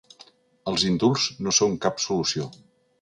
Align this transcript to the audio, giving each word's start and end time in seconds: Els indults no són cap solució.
Els 0.71 0.85
indults 0.87 1.27
no 1.49 1.53
són 1.59 1.77
cap 1.85 2.05
solució. 2.07 2.49